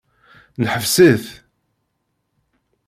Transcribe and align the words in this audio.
Neḥbes-it. 0.61 1.25